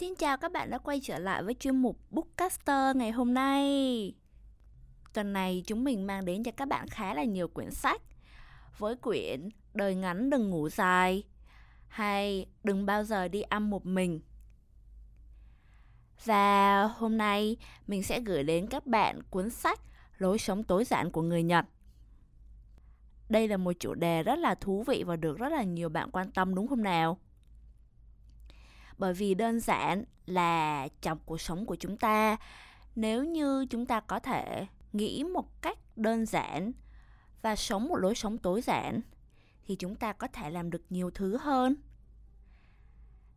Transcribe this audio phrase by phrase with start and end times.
[0.00, 4.14] Xin chào các bạn đã quay trở lại với chuyên mục Bookcaster ngày hôm nay.
[5.12, 8.02] Tuần này chúng mình mang đến cho các bạn khá là nhiều quyển sách
[8.78, 11.24] với quyển Đời ngắn đừng ngủ dài
[11.88, 14.20] hay Đừng bao giờ đi ăn một mình.
[16.24, 17.56] Và hôm nay
[17.86, 19.80] mình sẽ gửi đến các bạn cuốn sách
[20.18, 21.64] Lối sống tối giản của người Nhật.
[23.28, 26.10] Đây là một chủ đề rất là thú vị và được rất là nhiều bạn
[26.10, 27.18] quan tâm, đúng không nào?
[29.00, 32.36] Bởi vì đơn giản là trong cuộc sống của chúng ta.
[32.96, 36.72] Nếu như chúng ta có thể nghĩ một cách đơn giản
[37.42, 39.00] và sống một lối sống tối giản,
[39.66, 41.74] thì chúng ta có thể làm được nhiều thứ hơn.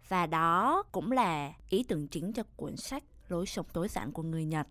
[0.07, 4.23] Và đó cũng là ý tưởng chính cho cuốn sách lối sống tối giản của
[4.23, 4.67] người nhật.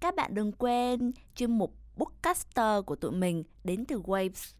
[0.00, 4.54] Các bạn đừng quên chuyên mục bookcaster của tụi mình đến từ waves.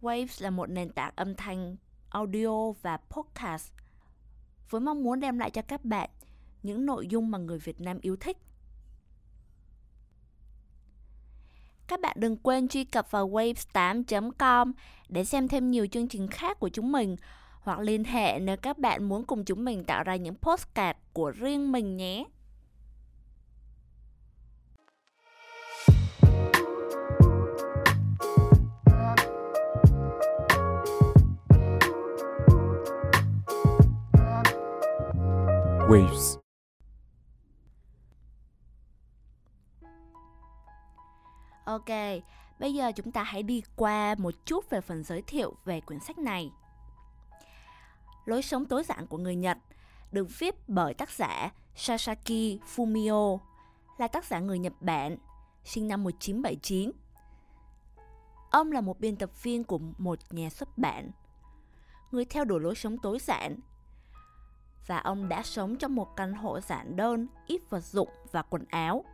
[0.00, 1.76] Waves là một nền tảng âm thanh,
[2.08, 3.72] audio và podcast
[4.70, 6.10] với mong muốn đem lại cho các bạn
[6.62, 8.38] những nội dung mà người Việt Nam yêu thích.
[11.86, 14.72] Các bạn đừng quên truy cập vào waves8.com
[15.08, 17.16] để xem thêm nhiều chương trình khác của chúng mình,
[17.60, 21.30] hoặc liên hệ nếu các bạn muốn cùng chúng mình tạo ra những postcard của
[21.30, 22.24] riêng mình nhé.
[35.90, 36.38] Waves.
[41.64, 41.88] Ok,
[42.58, 46.00] bây giờ chúng ta hãy đi qua một chút về phần giới thiệu về quyển
[46.00, 46.52] sách này.
[48.24, 49.58] Lối sống tối giản của người Nhật
[50.12, 53.38] được viết bởi tác giả Sasaki Fumio,
[53.98, 55.16] là tác giả người Nhật Bản,
[55.64, 56.90] sinh năm 1979.
[58.50, 61.10] Ông là một biên tập viên của một nhà xuất bản.
[62.10, 63.56] Người theo đuổi lối sống tối giản
[64.86, 68.64] và ông đã sống trong một căn hộ giản đơn, ít vật dụng và quần
[68.68, 69.04] áo.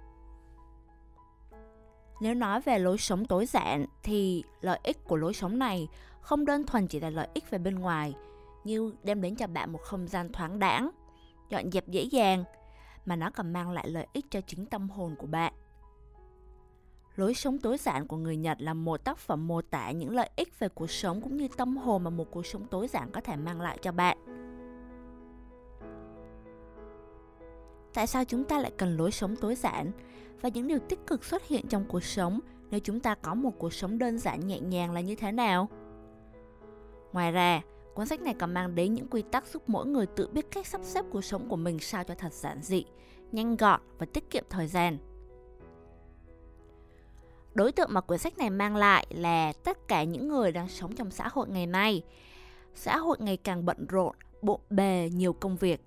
[2.21, 5.88] Nếu nói về lối sống tối giản thì lợi ích của lối sống này
[6.21, 8.15] không đơn thuần chỉ là lợi ích về bên ngoài
[8.65, 10.91] như đem đến cho bạn một không gian thoáng đãng,
[11.49, 12.44] dọn dẹp dễ dàng
[13.04, 15.53] mà nó còn mang lại lợi ích cho chính tâm hồn của bạn.
[17.16, 20.31] Lối sống tối giản của người Nhật là một tác phẩm mô tả những lợi
[20.37, 23.21] ích về cuộc sống cũng như tâm hồn mà một cuộc sống tối giản có
[23.21, 24.19] thể mang lại cho bạn.
[27.97, 29.91] Tại sao chúng ta lại cần lối sống tối giản
[30.41, 32.41] và những điều tích cực xuất hiện trong cuộc sống
[32.71, 35.69] nếu chúng ta có một cuộc sống đơn giản nhẹ nhàng là như thế nào?
[37.12, 37.62] Ngoài ra,
[37.95, 40.67] cuốn sách này còn mang đến những quy tắc giúp mỗi người tự biết cách
[40.67, 42.84] sắp xếp cuộc sống của mình sao cho thật giản dị,
[43.33, 44.99] nhanh gọn và tiết kiệm thời gian.
[47.55, 50.95] Đối tượng mà cuốn sách này mang lại là tất cả những người đang sống
[50.95, 52.03] trong xã hội ngày nay.
[52.75, 55.81] Xã hội ngày càng bận rộn, bộn bề, nhiều công việc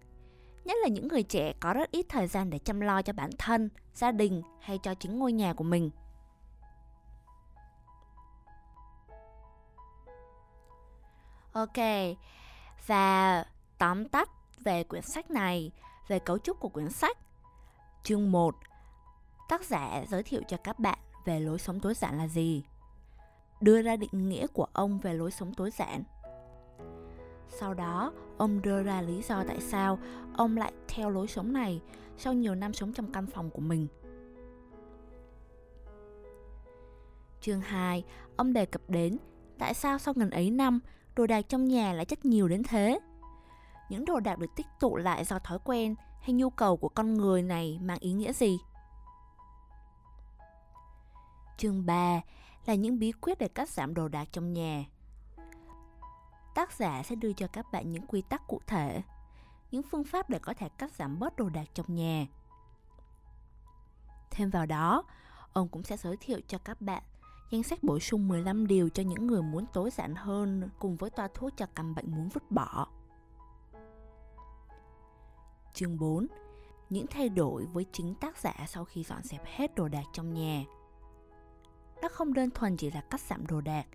[0.70, 3.30] nhất là những người trẻ có rất ít thời gian để chăm lo cho bản
[3.38, 5.90] thân, gia đình hay cho chính ngôi nhà của mình.
[11.54, 11.78] Ok,
[12.88, 13.46] và
[13.78, 14.30] tóm tắt
[14.60, 15.72] về quyển sách này,
[16.08, 17.18] về cấu trúc của quyển sách.
[18.04, 18.56] Chương 1
[19.50, 22.64] Tác giả giới thiệu cho các bạn về lối sống tối giản là gì.
[23.62, 26.04] Đưa ra định nghĩa của ông về lối sống tối giản
[27.50, 30.00] sau đó, ông đưa ra lý do tại sao
[30.34, 31.82] ông lại theo lối sống này
[32.18, 33.88] sau nhiều năm sống trong căn phòng của mình.
[37.42, 38.04] Chương 2,
[38.36, 39.18] ông đề cập đến
[39.58, 40.80] tại sao sau gần ấy năm,
[41.16, 43.00] đồ đạc trong nhà lại chất nhiều đến thế.
[43.90, 47.14] Những đồ đạc được tích tụ lại do thói quen hay nhu cầu của con
[47.14, 48.58] người này mang ý nghĩa gì?
[51.58, 52.22] Chương 3
[52.66, 54.86] là những bí quyết để cắt giảm đồ đạc trong nhà
[56.60, 59.02] tác giả sẽ đưa cho các bạn những quy tắc cụ thể,
[59.72, 62.28] những phương pháp để có thể cắt giảm bớt đồ đạc trong nhà.
[64.32, 65.04] Thêm vào đó,
[65.54, 67.04] ông cũng sẽ giới thiệu cho các bạn
[67.52, 71.10] danh sách bổ sung 15 điều cho những người muốn tối giản hơn cùng với
[71.10, 72.88] toa thuốc cho căn bệnh muốn vứt bỏ.
[75.74, 76.28] Chương 4
[76.90, 80.34] Những thay đổi với chính tác giả sau khi dọn dẹp hết đồ đạc trong
[80.34, 80.64] nhà.
[82.02, 83.86] Nó không đơn thuần chỉ là cắt giảm đồ đạc,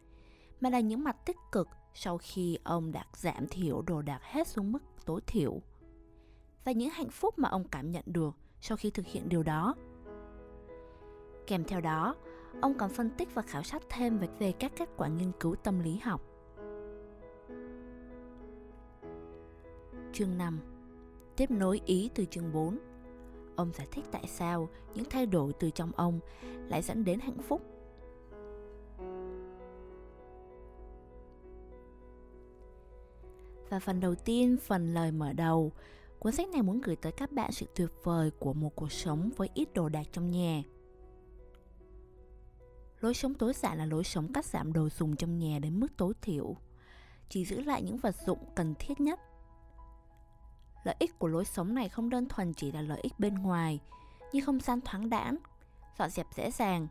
[0.61, 4.49] mà là những mặt tích cực sau khi ông đã giảm thiểu đồ đạc hết
[4.49, 5.61] xuống mức tối thiểu
[6.65, 9.75] và những hạnh phúc mà ông cảm nhận được sau khi thực hiện điều đó.
[11.47, 12.17] Kèm theo đó,
[12.61, 15.55] ông còn phân tích và khảo sát thêm về, về các kết quả nghiên cứu
[15.55, 16.21] tâm lý học.
[20.13, 20.61] Chương 5
[21.37, 22.79] Tiếp nối ý từ chương 4
[23.57, 26.21] Ông giải thích tại sao những thay đổi từ trong ông
[26.69, 27.74] lại dẫn đến hạnh phúc
[33.75, 35.73] Và phần đầu tiên, phần lời mở đầu,
[36.19, 39.31] cuốn sách này muốn gửi tới các bạn sự tuyệt vời của một cuộc sống
[39.37, 40.63] với ít đồ đạc trong nhà.
[43.01, 45.97] Lối sống tối giản là lối sống cắt giảm đồ dùng trong nhà đến mức
[45.97, 46.57] tối thiểu,
[47.29, 49.21] chỉ giữ lại những vật dụng cần thiết nhất.
[50.85, 53.81] Lợi ích của lối sống này không đơn thuần chỉ là lợi ích bên ngoài,
[54.33, 55.37] như không gian thoáng đãng,
[55.99, 56.89] dọn dẹp dễ dàng,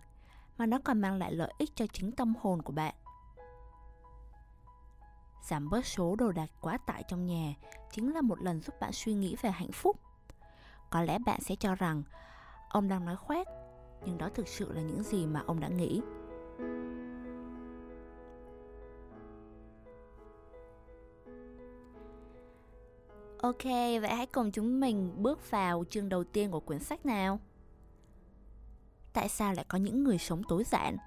[0.57, 2.95] mà nó còn mang lại lợi ích cho chính tâm hồn của bạn.
[5.44, 7.54] Giảm bớt số đồ đạc quá tải trong nhà
[7.92, 10.00] chính là một lần giúp bạn suy nghĩ về hạnh phúc.
[10.90, 12.04] Có lẽ bạn sẽ cho rằng
[12.69, 13.48] ông đang nói khoét,
[14.06, 16.01] nhưng đó thực sự là những gì mà ông đã nghĩ.
[23.42, 23.63] Ok,
[24.01, 27.40] vậy hãy cùng chúng mình bước vào chương đầu tiên của quyển sách nào.
[29.13, 30.98] Tại sao lại có những người sống tối giản?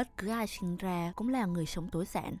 [0.00, 2.36] Bất cứ ai sinh ra cũng là người sống tối giản.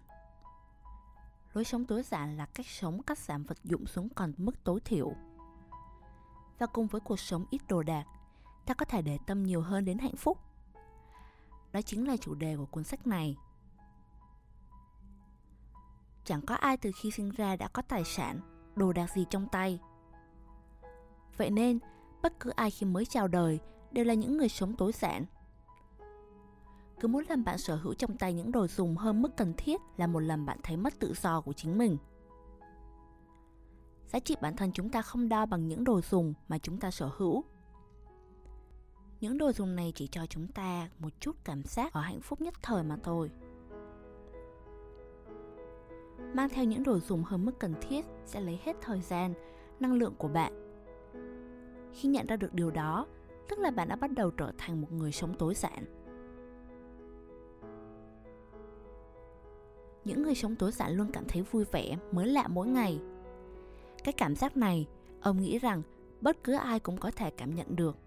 [1.54, 4.80] Lối sống tối giản là cách sống cắt giảm vật dụng xuống còn mức tối
[4.84, 5.12] thiểu.
[6.58, 8.04] Và cùng với cuộc sống ít đồ đạc,
[8.66, 10.38] ta có thể để tâm nhiều hơn đến hạnh phúc.
[11.72, 13.36] Đó chính là chủ đề của cuốn sách này.
[16.24, 18.40] Chẳng có ai từ khi sinh ra đã có tài sản,
[18.76, 19.80] đồ đạc gì trong tay.
[21.36, 21.78] Vậy nên,
[22.22, 23.60] bất cứ ai khi mới chào đời
[23.90, 25.24] đều là những người sống tối giản
[27.00, 29.80] cứ mỗi lần bạn sở hữu trong tay những đồ dùng hơn mức cần thiết
[29.96, 31.96] là một lần bạn thấy mất tự do của chính mình.
[34.06, 36.90] Giá trị bản thân chúng ta không đo bằng những đồ dùng mà chúng ta
[36.90, 37.44] sở hữu.
[39.20, 42.40] Những đồ dùng này chỉ cho chúng ta một chút cảm giác ở hạnh phúc
[42.40, 43.30] nhất thời mà thôi.
[46.34, 49.34] Mang theo những đồ dùng hơn mức cần thiết sẽ lấy hết thời gian,
[49.80, 50.52] năng lượng của bạn.
[51.92, 53.06] Khi nhận ra được điều đó,
[53.48, 55.99] tức là bạn đã bắt đầu trở thành một người sống tối giản.
[60.04, 63.00] Những người sống tối giản luôn cảm thấy vui vẻ, mới lạ mỗi ngày.
[64.04, 64.86] Cái cảm giác này,
[65.20, 65.82] ông nghĩ rằng
[66.20, 67.98] bất cứ ai cũng có thể cảm nhận được.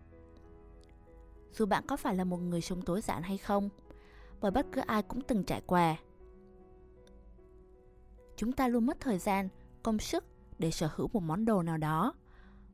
[1.52, 3.70] Dù bạn có phải là một người sống tối giản hay không,
[4.42, 5.96] bởi bất cứ ai cũng từng trải qua.
[8.36, 9.50] Chúng ta luôn mất thời gian,
[9.84, 10.26] công sức
[10.60, 12.14] để sở hữu một món đồ nào đó,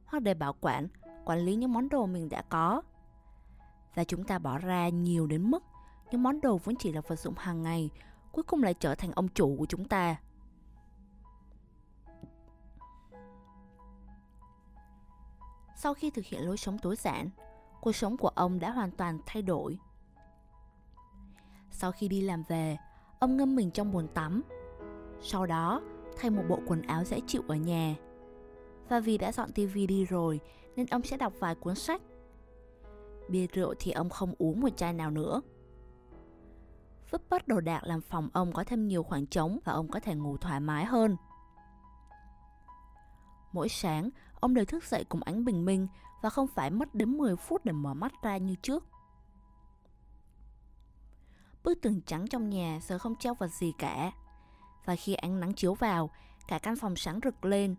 [0.06, 0.88] hoặc để bảo quản,
[1.26, 2.82] quản lý những món đồ mình đã có.
[3.96, 5.64] Và chúng ta bỏ ra nhiều đến mức
[6.12, 7.90] những món đồ vốn chỉ là vật dụng hàng ngày
[8.32, 10.16] cuối cùng lại trở thành ông chủ của chúng ta.
[15.76, 17.30] Sau khi thực hiện lối sống tối giản,
[17.82, 19.80] cuộc sống của ông đã hoàn toàn thay đổi.
[21.72, 22.78] Sau khi đi làm về,
[23.20, 24.44] ông ngâm mình trong bồn tắm.
[25.22, 25.82] Sau đó,
[26.18, 27.96] thay một bộ quần áo dễ chịu ở nhà.
[28.90, 30.40] Và vì đã dọn tivi đi rồi,
[30.76, 32.02] nên ông sẽ đọc vài cuốn sách.
[33.30, 35.42] Bia rượu thì ông không uống một chai nào nữa.
[37.12, 40.00] Vứt bớt đồ đạc làm phòng ông có thêm nhiều khoảng trống và ông có
[40.00, 41.18] thể ngủ thoải mái hơn.
[43.52, 44.10] Mỗi sáng,
[44.40, 45.88] ông đều thức dậy cùng ánh bình minh
[46.22, 48.86] và không phải mất đến 10 phút để mở mắt ra như trước.
[51.64, 54.12] Bức tường trắng trong nhà giờ không treo vật gì cả.
[54.86, 56.10] Và khi ánh nắng chiếu vào,
[56.48, 57.76] cả căn phòng sáng rực lên.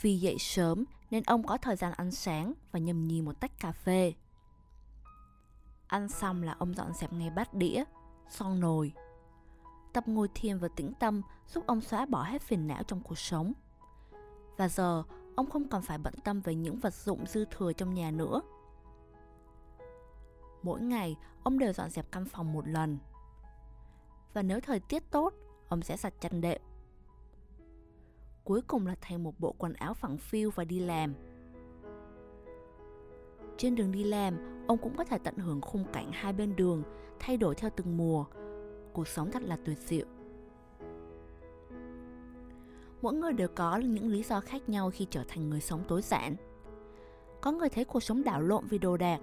[0.00, 3.60] Vì dậy sớm nên ông có thời gian ăn sáng và nhâm nhi một tách
[3.60, 4.12] cà phê.
[5.86, 7.84] Ăn xong là ông dọn dẹp ngay bát đĩa,
[8.28, 8.92] son nồi.
[9.92, 13.18] Tập ngồi thiền và tĩnh tâm giúp ông xóa bỏ hết phiền não trong cuộc
[13.18, 13.52] sống.
[14.56, 15.02] Và giờ,
[15.36, 18.40] ông không còn phải bận tâm về những vật dụng dư thừa trong nhà nữa.
[20.62, 22.98] Mỗi ngày, ông đều dọn dẹp căn phòng một lần.
[24.32, 25.32] Và nếu thời tiết tốt,
[25.68, 26.60] ông sẽ giặt chăn đệm.
[28.44, 31.14] Cuối cùng là thay một bộ quần áo phẳng phiu và đi làm.
[33.56, 36.82] Trên đường đi làm, ông cũng có thể tận hưởng khung cảnh hai bên đường
[37.20, 38.24] thay đổi theo từng mùa.
[38.92, 40.06] Cuộc sống thật là tuyệt diệu.
[43.02, 46.02] Mỗi người đều có những lý do khác nhau khi trở thành người sống tối
[46.02, 46.36] giản.
[47.40, 49.20] Có người thấy cuộc sống đảo lộn vì đồ đạc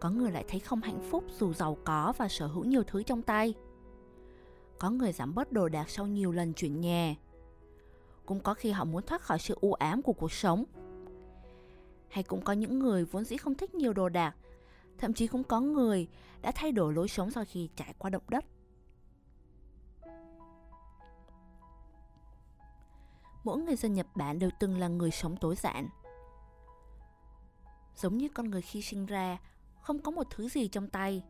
[0.00, 3.02] có người lại thấy không hạnh phúc dù giàu có và sở hữu nhiều thứ
[3.02, 3.54] trong tay.
[4.78, 7.14] Có người giảm bớt đồ đạc sau nhiều lần chuyển nhà.
[8.26, 10.64] Cũng có khi họ muốn thoát khỏi sự u ám của cuộc sống
[12.10, 14.36] hay cũng có những người vốn dĩ không thích nhiều đồ đạc
[15.00, 16.08] Thậm chí cũng có người
[16.42, 18.44] đã thay đổi lối sống sau khi trải qua động đất.
[23.44, 25.88] Mỗi người dân Nhật Bản đều từng là người sống tối giản.
[27.96, 29.38] Giống như con người khi sinh ra,
[29.80, 31.24] không có một thứ gì trong tay.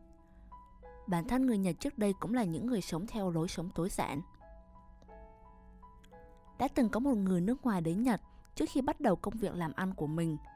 [1.07, 3.89] Bản thân người Nhật trước đây cũng là những người sống theo lối sống tối
[3.89, 4.21] giản.
[6.59, 8.21] Đã từng có một người nước ngoài đến Nhật
[8.55, 10.37] trước khi bắt đầu công việc làm ăn của mình–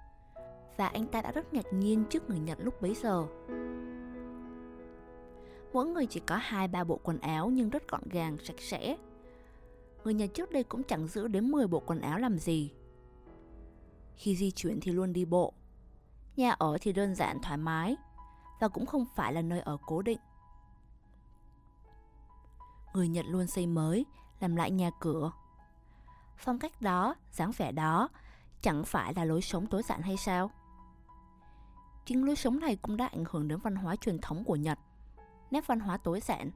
[0.77, 3.27] và anh ta đã rất ngạc nhiên trước người Nhật lúc bấy giờ.
[5.73, 8.97] Mỗi người chỉ có hai ba bộ quần áo nhưng rất gọn gàng, sạch sẽ.
[10.03, 12.73] Người Nhật trước đây cũng chẳng giữ đến 10 bộ quần áo làm gì.
[14.15, 15.53] Khi di chuyển thì luôn đi bộ.
[16.35, 17.95] Nhà ở thì đơn giản thoải mái
[18.59, 20.19] và cũng không phải là nơi ở cố định.
[22.93, 24.05] Người Nhật luôn xây mới,
[24.39, 25.31] làm lại nhà cửa.
[26.37, 28.09] Phong cách đó, dáng vẻ đó
[28.61, 30.51] chẳng phải là lối sống tối giản hay sao?
[32.05, 34.79] Chính lối sống này cũng đã ảnh hưởng đến văn hóa truyền thống của Nhật,
[35.51, 36.51] nét văn hóa tối giản.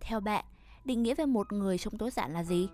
[0.00, 0.44] Theo bạn,
[0.84, 2.68] định nghĩa về một người sống tối giản là gì?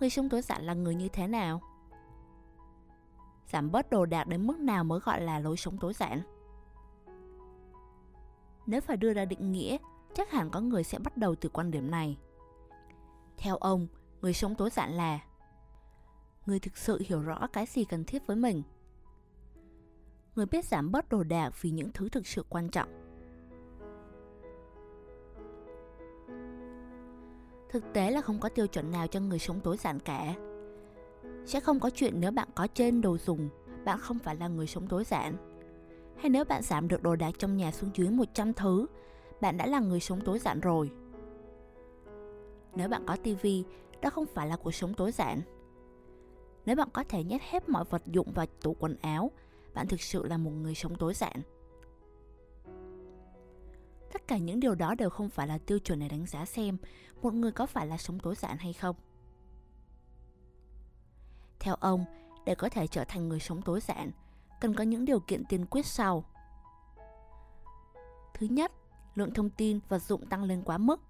[0.00, 1.60] Người sống tối giản là người như thế nào?
[3.46, 6.22] Giảm bớt đồ đạc đến mức nào mới gọi là lối sống tối giản?
[8.66, 9.76] Nếu phải đưa ra định nghĩa,
[10.14, 12.18] chắc hẳn có người sẽ bắt đầu từ quan điểm này.
[13.36, 13.86] Theo ông,
[14.20, 15.20] người sống tối giản là
[16.46, 18.62] người thực sự hiểu rõ cái gì cần thiết với mình.
[20.34, 22.88] Người biết giảm bớt đồ đạc vì những thứ thực sự quan trọng.
[27.70, 30.34] Thực tế là không có tiêu chuẩn nào cho người sống tối giản cả.
[31.46, 33.48] Sẽ không có chuyện nếu bạn có trên đồ dùng,
[33.84, 35.36] bạn không phải là người sống tối giản.
[36.16, 38.86] Hay nếu bạn giảm được đồ đạc trong nhà xuống dưới 100 thứ,
[39.40, 40.90] bạn đã là người sống tối giản rồi.
[42.74, 43.64] Nếu bạn có tivi,
[44.02, 45.40] đó không phải là cuộc sống tối giản.
[46.66, 49.30] Nếu bạn có thể nhét hết mọi vật dụng vào tủ quần áo,
[49.74, 51.42] bạn thực sự là một người sống tối giản.
[54.12, 56.78] Tất cả những điều đó đều không phải là tiêu chuẩn để đánh giá xem
[57.22, 58.96] một người có phải là sống tối giản hay không.
[61.60, 62.04] Theo ông,
[62.46, 64.10] để có thể trở thành người sống tối giản,
[64.60, 66.24] cần có những điều kiện tiên quyết sau.
[68.34, 68.72] Thứ nhất,
[69.14, 71.00] lượng thông tin vật dụng tăng lên quá mức.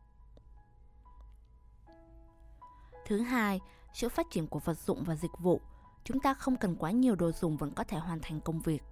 [3.06, 3.60] Thứ hai,
[3.92, 5.60] sự phát triển của vật dụng và dịch vụ,
[6.04, 8.82] chúng ta không cần quá nhiều đồ dùng vẫn có thể hoàn thành công việc.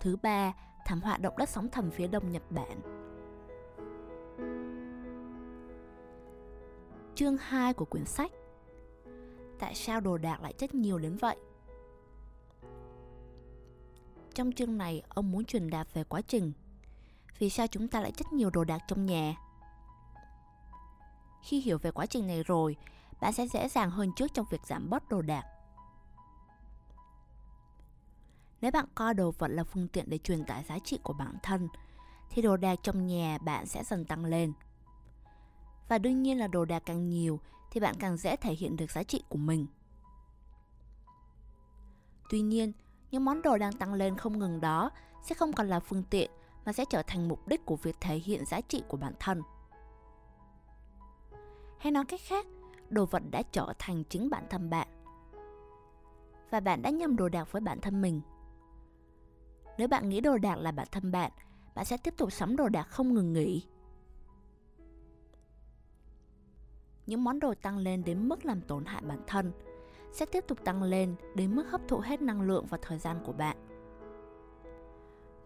[0.00, 0.52] Thứ ba,
[0.84, 2.80] thảm họa động đất sóng thần phía đông Nhật Bản.
[7.14, 8.32] Chương 2 của quyển sách
[9.58, 11.36] Tại sao đồ đạc lại chất nhiều đến vậy?
[14.34, 16.52] Trong chương này, ông muốn truyền đạt về quá trình.
[17.38, 19.34] Vì sao chúng ta lại chất nhiều đồ đạc trong nhà?
[21.46, 22.76] Khi hiểu về quá trình này rồi,
[23.20, 25.44] bạn sẽ dễ dàng hơn trước trong việc giảm bớt đồ đạc.
[28.60, 31.34] Nếu bạn coi đồ vật là phương tiện để truyền tải giá trị của bản
[31.42, 31.68] thân,
[32.30, 34.52] thì đồ đạc trong nhà bạn sẽ dần tăng lên.
[35.88, 38.90] Và đương nhiên là đồ đạc càng nhiều thì bạn càng dễ thể hiện được
[38.90, 39.66] giá trị của mình.
[42.30, 42.72] Tuy nhiên,
[43.10, 44.90] những món đồ đang tăng lên không ngừng đó
[45.22, 46.30] sẽ không còn là phương tiện
[46.64, 49.42] mà sẽ trở thành mục đích của việc thể hiện giá trị của bản thân.
[51.78, 52.46] Hay nói cách khác,
[52.88, 54.88] đồ vật đã trở thành chính bản thân bạn.
[56.50, 58.20] Và bạn đã nhầm đồ đạc với bản thân mình.
[59.78, 61.32] Nếu bạn nghĩ đồ đạc là bản thân bạn,
[61.74, 63.66] bạn sẽ tiếp tục sắm đồ đạc không ngừng nghỉ.
[67.06, 69.52] Những món đồ tăng lên đến mức làm tổn hại bản thân
[70.12, 73.20] sẽ tiếp tục tăng lên đến mức hấp thụ hết năng lượng và thời gian
[73.24, 73.56] của bạn.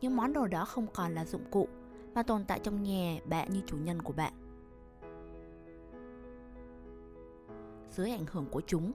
[0.00, 1.68] Những món đồ đó không còn là dụng cụ
[2.14, 4.50] mà tồn tại trong nhà bạn như chủ nhân của bạn.
[7.90, 8.92] Dưới ảnh hưởng của chúng,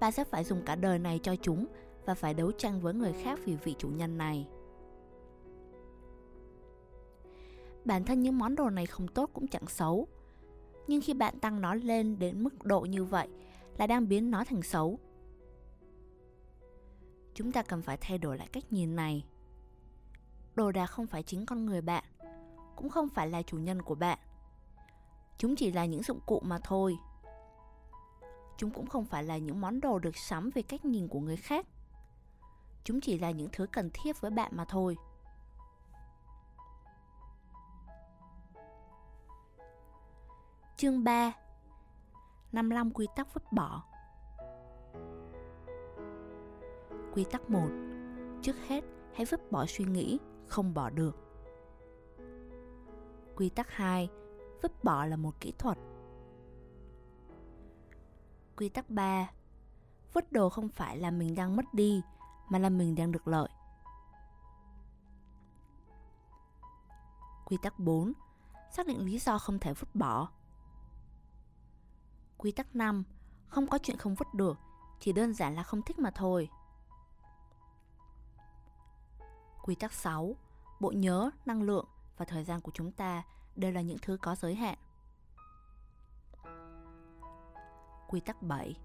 [0.00, 1.66] bạn sẽ phải dùng cả đời này cho chúng
[2.04, 4.48] và phải đấu tranh với người khác vì vị chủ nhân này.
[7.84, 10.08] Bản thân những món đồ này không tốt cũng chẳng xấu.
[10.86, 13.28] Nhưng khi bạn tăng nó lên đến mức độ như vậy
[13.78, 14.98] là đang biến nó thành xấu.
[17.34, 19.24] Chúng ta cần phải thay đổi lại cách nhìn này.
[20.54, 22.04] Đồ đạc không phải chính con người bạn,
[22.76, 24.18] cũng không phải là chủ nhân của bạn.
[25.38, 26.96] Chúng chỉ là những dụng cụ mà thôi.
[28.60, 31.36] Chúng cũng không phải là những món đồ được sắm về cách nhìn của người
[31.36, 31.66] khác.
[32.84, 34.96] Chúng chỉ là những thứ cần thiết với bạn mà thôi.
[40.76, 41.32] Chương 3
[42.52, 43.82] 55 quy tắc vứt bỏ
[47.14, 47.68] Quy tắc 1
[48.42, 51.16] Trước hết, hãy vứt bỏ suy nghĩ, không bỏ được.
[53.36, 54.08] Quy tắc 2
[54.62, 55.78] Vứt bỏ là một kỹ thuật.
[58.60, 59.30] Quy tắc 3
[60.12, 62.02] Vứt đồ không phải là mình đang mất đi,
[62.48, 63.48] mà là mình đang được lợi.
[67.44, 68.12] Quy tắc 4
[68.70, 70.28] Xác định lý do không thể vứt bỏ.
[72.38, 73.04] Quy tắc 5
[73.48, 74.58] Không có chuyện không vứt được,
[75.00, 76.48] chỉ đơn giản là không thích mà thôi.
[79.62, 80.36] Quy tắc 6
[80.80, 81.86] Bộ nhớ, năng lượng
[82.16, 83.22] và thời gian của chúng ta
[83.56, 84.78] đều là những thứ có giới hạn.
[88.10, 88.76] Quy tắc 7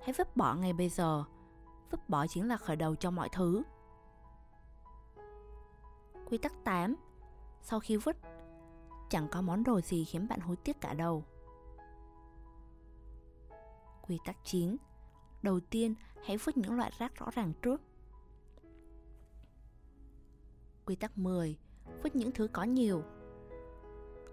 [0.00, 1.24] Hãy vứt bỏ ngay bây giờ.
[1.90, 3.62] Vứt bỏ chính là khởi đầu cho mọi thứ.
[6.26, 6.94] Quy tắc 8.
[7.62, 8.16] Sau khi vứt,
[9.10, 11.24] chẳng có món đồ gì khiến bạn hối tiếc cả đâu.
[14.02, 14.76] Quy tắc 9.
[15.42, 17.82] Đầu tiên, hãy vứt những loại rác rõ ràng trước.
[20.86, 21.58] Quy tắc 10.
[22.02, 23.02] Vứt những thứ có nhiều.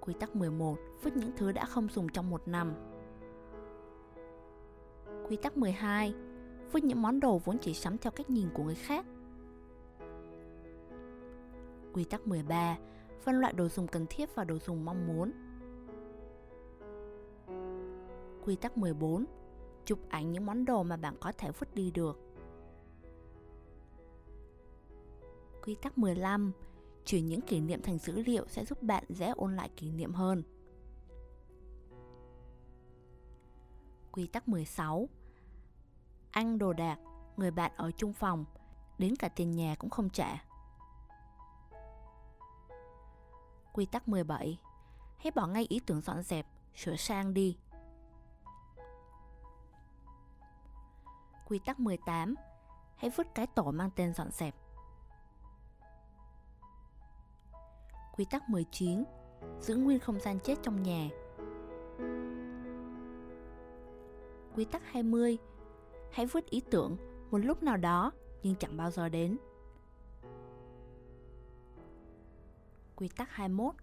[0.01, 0.77] Quy tắc 11.
[1.03, 2.88] Vứt những thứ đã không dùng trong một năm.
[5.29, 6.13] Quy tắc 12.
[6.71, 9.05] Vứt những món đồ vốn chỉ sắm theo cách nhìn của người khác.
[11.93, 12.77] Quy tắc 13.
[13.21, 15.31] Phân loại đồ dùng cần thiết và đồ dùng mong muốn.
[18.45, 19.25] Quy tắc 14.
[19.85, 22.19] Chụp ảnh những món đồ mà bạn có thể vứt đi được.
[25.63, 26.51] Quy tắc 15.
[27.05, 30.13] Chuyển những kỷ niệm thành dữ liệu sẽ giúp bạn dễ ôn lại kỷ niệm
[30.13, 30.43] hơn.
[34.11, 35.09] Quy tắc 16
[36.31, 36.99] ăn đồ đạc,
[37.37, 38.45] người bạn ở chung phòng,
[38.97, 40.43] đến cả tiền nhà cũng không trả.
[43.73, 44.59] Quy tắc 17.
[45.17, 47.57] Hãy bỏ ngay ý tưởng dọn dẹp, sửa sang đi.
[51.47, 52.35] Quy tắc 18.
[52.95, 54.55] Hãy vứt cái tổ mang tên dọn dẹp.
[58.11, 59.03] Quy tắc 19.
[59.59, 61.09] Giữ nguyên không gian chết trong nhà.
[64.55, 65.37] Quy tắc 20.
[66.11, 66.97] Hãy vứt ý tưởng
[67.31, 68.11] một lúc nào đó
[68.43, 69.37] nhưng chẳng bao giờ đến.
[72.95, 73.75] Quy tắc 21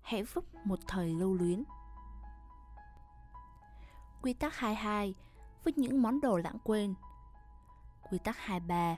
[0.00, 1.64] Hãy vứt một thời lưu luyến.
[4.22, 5.14] Quy tắc 22
[5.64, 6.94] Vứt những món đồ lãng quên.
[8.10, 8.96] Quy tắc 23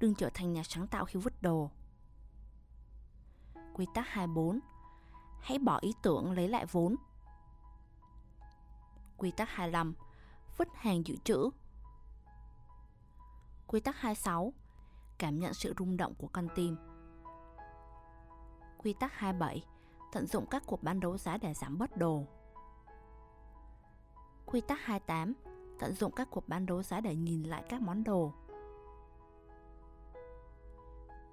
[0.00, 1.70] Đừng trở thành nhà sáng tạo khi vứt đồ.
[3.74, 4.60] Quy tắc 24
[5.40, 6.96] Hãy bỏ ý tưởng lấy lại vốn.
[9.16, 9.94] Quy tắc 25
[10.56, 11.50] Vứt hàng dự trữ.
[13.66, 14.52] Quy tắc 26
[15.18, 16.76] Cảm nhận sự rung động của con tim.
[18.78, 19.64] Quy tắc 27
[20.12, 22.26] Tận dụng các cuộc bán đấu giá để giảm bớt đồ.
[24.46, 25.34] Quy tắc 28
[25.78, 28.32] Tận dụng các cuộc bán đấu giá để nhìn lại các món đồ.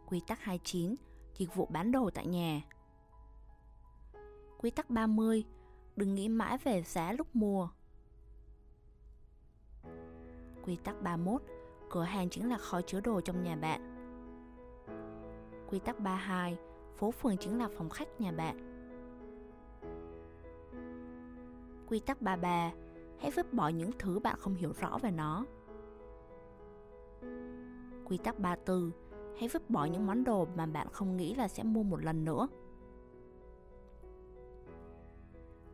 [0.06, 0.95] Quy tắc 29
[1.38, 2.62] Dịch vụ bán đồ tại nhà.
[4.58, 5.45] Quy tắc 30
[5.95, 7.69] Đừng nghĩ mãi về giá lúc mua.
[10.63, 11.41] Quy tắc 31
[11.89, 13.91] Cửa hàng chính là kho chứa đồ trong nhà bạn
[15.69, 16.58] Quy tắc 32
[17.02, 18.58] phố phường chính là phòng khách nhà bạn.
[21.88, 22.71] Quy tắc 33
[23.19, 25.45] Hãy vứt bỏ những thứ bạn không hiểu rõ về nó.
[28.06, 28.91] Quy tắc 34
[29.39, 32.26] Hãy vứt bỏ những món đồ mà bạn không nghĩ là sẽ mua một lần
[32.26, 32.47] nữa.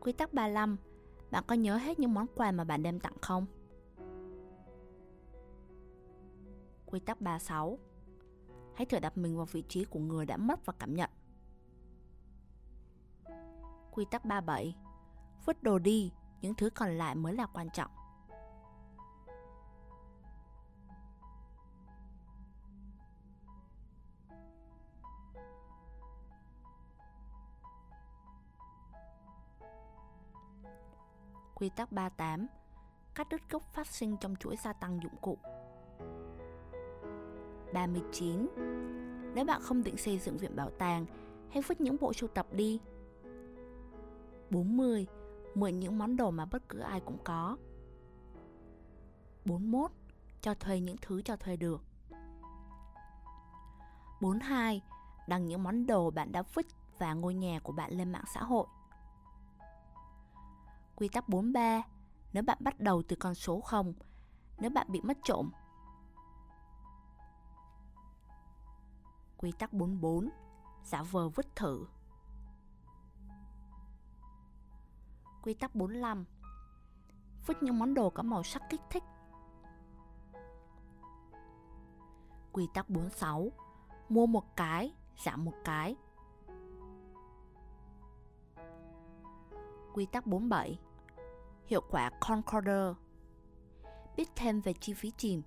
[0.00, 0.76] Quy tắc 35
[1.30, 3.46] Bạn có nhớ hết những món quà mà bạn đem tặng không?
[6.90, 7.78] Quy tắc 36
[8.74, 11.10] Hãy thử đặt mình vào vị trí của người đã mất và cảm nhận.
[13.90, 14.76] Quy tắc 37
[15.44, 17.90] Vứt đồ đi, những thứ còn lại mới là quan trọng.
[31.54, 32.46] Quy tắc 38
[33.14, 35.38] Cắt đứt gốc phát sinh trong chuỗi gia tăng dụng cụ
[37.72, 38.48] 39.
[39.34, 41.06] Nếu bạn không định xây dựng viện bảo tàng,
[41.50, 42.80] hãy vứt những bộ sưu tập đi.
[44.50, 45.06] 40.
[45.54, 47.56] Mượn những món đồ mà bất cứ ai cũng có.
[49.44, 49.90] 41.
[50.40, 51.84] Cho thuê những thứ cho thuê được.
[54.20, 54.82] 42.
[55.28, 56.66] Đăng những món đồ bạn đã vứt
[56.98, 58.66] và ngôi nhà của bạn lên mạng xã hội.
[60.96, 61.82] Quy tắc 43.
[62.32, 63.94] Nếu bạn bắt đầu từ con số 0,
[64.58, 65.50] nếu bạn bị mất trộm,
[69.38, 70.28] Quy tắc 44
[70.82, 71.86] Giả vờ vứt thử.
[75.42, 76.24] Quy tắc 45
[77.46, 79.04] Vứt những món đồ có màu sắc kích thích.
[82.52, 83.52] Quy tắc 46
[84.08, 85.96] Mua một cái, giảm một cái.
[89.94, 90.78] Quy tắc 47
[91.66, 92.92] Hiệu quả Concorder.
[94.16, 95.42] Biết thêm về chi phí chìm.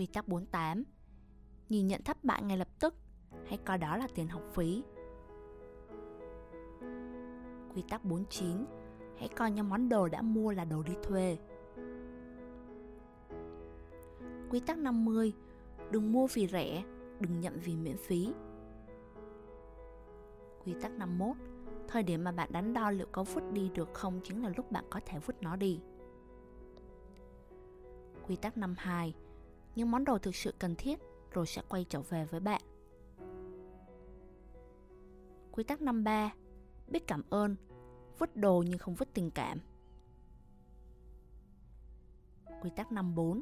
[0.00, 0.84] Quy tắc 48
[1.68, 2.94] Nhìn nhận thất bại ngay lập tức
[3.46, 4.82] Hãy coi đó là tiền học phí.
[7.74, 8.64] Quy tắc 49
[9.18, 11.38] Hãy coi những món đồ đã mua là đồ đi thuê.
[14.50, 15.32] Quy tắc 50
[15.90, 16.84] Đừng mua vì rẻ,
[17.20, 18.32] đừng nhận vì miễn phí.
[20.64, 21.36] Quy tắc 51
[21.88, 24.72] Thời điểm mà bạn đánh đo liệu có vứt đi được không chính là lúc
[24.72, 25.80] bạn có thể vứt nó đi.
[28.26, 29.14] Quy tắc 52
[29.74, 32.60] những món đồ thực sự cần thiết rồi sẽ quay trở về với bạn.
[35.52, 36.32] Quy tắc 53
[36.88, 37.56] Biết cảm ơn.
[38.18, 39.58] Vứt đồ nhưng không vứt tình cảm.
[42.62, 43.40] Quy tắc 54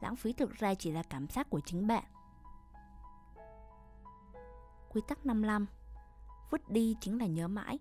[0.00, 2.04] Lãng phí thực ra chỉ là cảm giác của chính bạn.
[4.88, 5.66] Quy tắc 55
[6.50, 7.78] Vứt đi chính là nhớ mãi.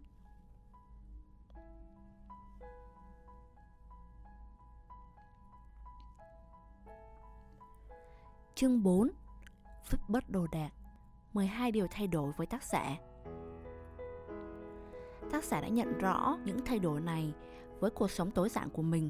[8.56, 9.10] Chương 4
[9.90, 10.70] Vứt bớt đồ đạc
[11.34, 12.98] 12 điều thay đổi với tác giả
[15.32, 17.34] Tác giả đã nhận rõ những thay đổi này
[17.80, 19.10] với cuộc sống tối giản của mình.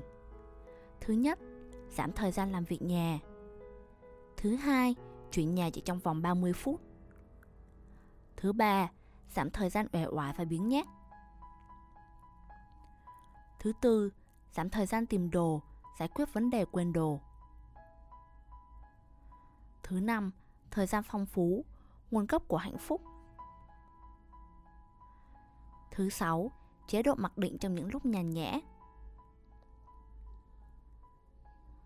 [1.01, 1.39] Thứ nhất,
[1.89, 3.19] giảm thời gian làm việc nhà.
[4.38, 4.95] Thứ hai,
[5.31, 6.81] chuyển nhà chỉ trong vòng 30 phút.
[8.38, 8.91] Thứ ba,
[9.29, 10.88] giảm thời gian uể oải và biến nhát.
[13.60, 14.12] Thứ tư,
[14.51, 15.62] giảm thời gian tìm đồ,
[15.99, 17.19] giải quyết vấn đề quên đồ.
[19.88, 20.32] Thứ năm,
[20.71, 21.65] thời gian phong phú,
[22.12, 23.02] nguồn gốc của hạnh phúc.
[25.91, 26.52] Thứ sáu,
[26.88, 28.60] chế độ mặc định trong những lúc nhàn nhã.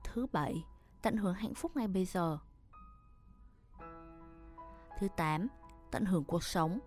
[0.04, 0.66] Thứ bảy,
[1.02, 2.38] tận hưởng hạnh phúc ngay bây giờ.
[5.00, 5.48] Thứ tám,
[5.92, 6.80] tận hưởng cuộc sống.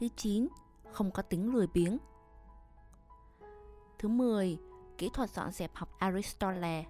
[0.00, 0.48] Thứ chín,
[0.92, 1.98] không có tính lười biếng.
[3.98, 4.58] Thứ 10,
[4.98, 6.84] kỹ thuật dọn dẹp học Aristotle.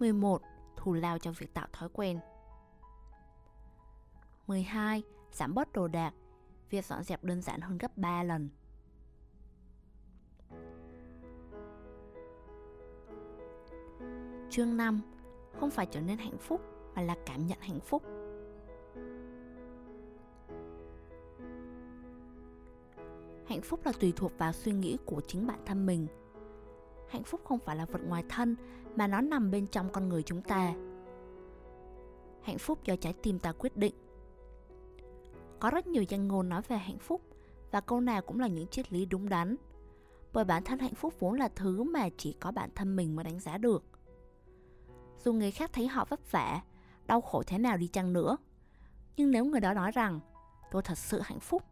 [0.00, 0.42] 11.
[0.76, 2.20] Thù lao trong việc tạo thói quen.
[4.46, 5.02] 12.
[5.32, 6.14] Giảm bớt đồ đạc.
[6.70, 8.48] Việc dọn dẹp đơn giản hơn gấp 3 lần.
[14.50, 15.00] Chương 5.
[15.60, 16.60] Không phải trở nên hạnh phúc,
[16.94, 18.02] mà là cảm nhận hạnh phúc.
[23.46, 26.06] Hạnh phúc là tùy thuộc vào suy nghĩ của chính bản thân mình.
[27.08, 28.56] Hạnh phúc không phải là vật ngoài thân
[28.96, 30.74] mà nó nằm bên trong con người chúng ta.
[32.42, 33.94] Hạnh phúc do trái tim ta quyết định.
[35.60, 37.22] Có rất nhiều danh ngôn nói về hạnh phúc
[37.70, 39.56] và câu nào cũng là những triết lý đúng đắn.
[40.32, 43.24] Bởi bản thân hạnh phúc vốn là thứ mà chỉ có bản thân mình mới
[43.24, 43.84] đánh giá được.
[45.24, 46.62] Dù người khác thấy họ vất vả,
[47.06, 48.36] đau khổ thế nào đi chăng nữa,
[49.16, 50.20] nhưng nếu người đó nói rằng
[50.70, 51.62] tôi thật sự hạnh phúc,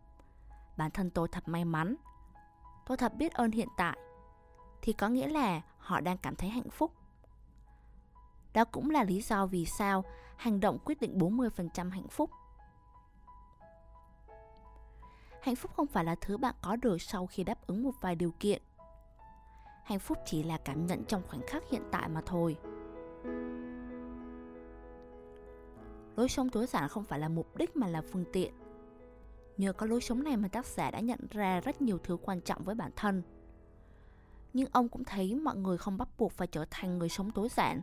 [0.77, 1.95] bản thân tôi thật may mắn,
[2.87, 3.99] tôi thật biết ơn hiện tại,
[4.83, 6.93] thì có nghĩa là họ đang cảm thấy hạnh phúc.
[8.55, 10.05] Đó cũng là lý do vì sao
[10.37, 12.31] hành động quyết định 40% hạnh phúc.
[15.49, 18.15] hạnh phúc không phải là thứ bạn có được sau khi đáp ứng một vài
[18.15, 18.63] điều kiện.
[19.85, 22.57] Hạnh phúc chỉ là cảm nhận trong khoảnh khắc hiện tại mà thôi.
[26.17, 28.55] Lối sống tối giản không phải là mục đích mà là phương tiện.
[29.57, 32.41] Nhờ có lối sống này mà tác giả đã nhận ra rất nhiều thứ quan
[32.41, 33.23] trọng với bản thân.
[34.53, 37.49] Nhưng ông cũng thấy mọi người không bắt buộc phải trở thành người sống tối
[37.49, 37.81] giản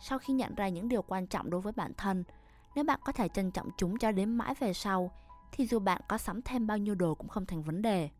[0.00, 2.24] sau khi nhận ra những điều quan trọng đối với bản thân
[2.74, 5.10] nếu bạn có thể trân trọng chúng cho đến mãi về sau
[5.52, 8.10] thì dù bạn có sắm thêm bao nhiêu đồ cũng không thành vấn đề.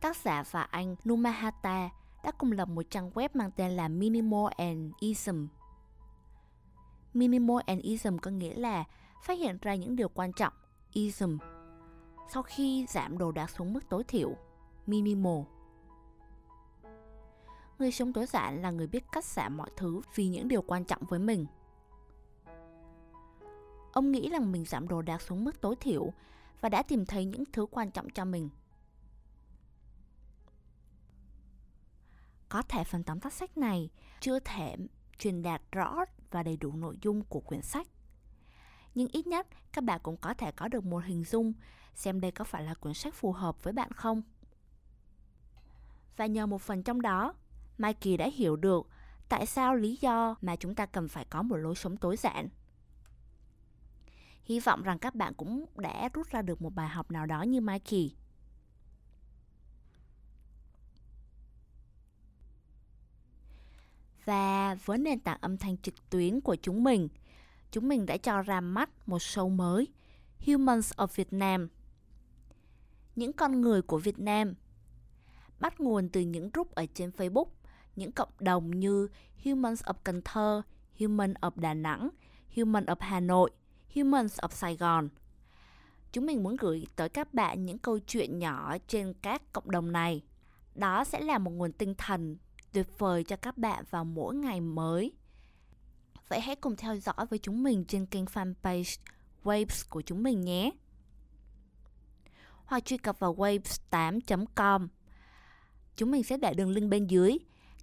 [0.00, 1.90] Tác giả và anh Numahata
[2.24, 5.46] đã cùng lập một trang web mang tên là Minimal and Ism.
[7.14, 8.84] Minimal and Ism có nghĩa là
[9.22, 10.52] phát hiện ra những điều quan trọng,
[10.92, 11.38] ism,
[12.32, 14.36] sau khi giảm đồ đạc xuống mức tối thiểu,
[14.86, 15.42] minimal.
[17.80, 20.84] Người sống tối giản là người biết cắt giảm mọi thứ vì những điều quan
[20.84, 21.46] trọng với mình–
[23.92, 26.12] Ông nghĩ rằng mình giảm đồ đạc xuống mức tối thiểu
[26.60, 28.48] và đã tìm thấy những thứ quan trọng cho mình.
[32.48, 33.90] Có thể phần tóm tắt sách này
[34.20, 34.76] chưa thể
[35.18, 37.86] truyền đạt rõ và đầy đủ nội dung của quyển sách.
[38.94, 41.52] Nhưng ít nhất các bạn cũng có thể có được một hình dung
[41.94, 44.22] xem đây có phải là quyển sách phù hợp với bạn không.
[46.16, 47.34] Và nhờ một phần trong đó,
[47.80, 48.86] Mikey đã hiểu được
[49.28, 52.48] tại sao lý do mà chúng ta cần phải có một lối sống tối giản.
[54.44, 57.42] Hy vọng rằng các bạn cũng đã rút ra được một bài học nào đó
[57.42, 58.14] như Mikey.
[64.24, 67.08] Và với nền tảng âm thanh trực tuyến của chúng mình,
[67.70, 69.88] chúng mình đã cho ra mắt một show mới,
[70.46, 71.68] Humans of Vietnam.
[73.16, 74.54] Những con người của Việt Nam
[75.60, 77.46] bắt nguồn từ những group ở trên Facebook,
[77.96, 79.08] những cộng đồng như
[79.44, 80.62] Humans of Cần Thơ,
[81.00, 82.08] Human of Đà Nẵng,
[82.56, 83.50] Human of Hà Nội,
[83.94, 85.08] Humans of Sài Gòn.
[86.12, 89.92] Chúng mình muốn gửi tới các bạn những câu chuyện nhỏ trên các cộng đồng
[89.92, 90.22] này.
[90.74, 92.36] Đó sẽ là một nguồn tinh thần
[92.72, 95.12] tuyệt vời cho các bạn vào mỗi ngày mới.
[96.28, 98.98] Vậy hãy cùng theo dõi với chúng mình trên kênh fanpage
[99.44, 100.70] Waves của chúng mình nhé.
[102.64, 104.88] Hoặc truy cập vào waves8.com.
[105.96, 107.38] Chúng mình sẽ để đường link bên dưới.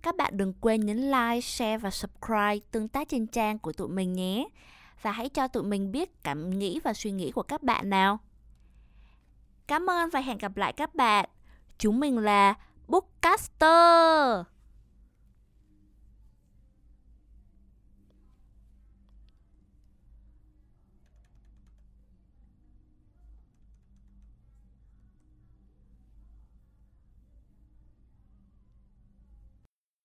[0.08, 3.88] Các bạn đừng quên nhấn like, share và subscribe tương tác trên trang của tụi
[3.88, 4.48] mình nhé.
[5.02, 8.20] Và hãy cho tụi mình biết cảm nghĩ và suy nghĩ của các bạn nào.
[9.68, 11.30] Cảm ơn và hẹn gặp lại các bạn.
[11.78, 12.54] Chúng mình là
[12.88, 14.46] Bookcaster.